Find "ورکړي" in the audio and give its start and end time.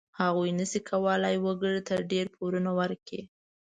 2.79-3.21